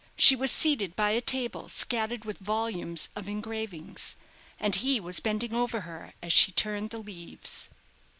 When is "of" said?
3.15-3.29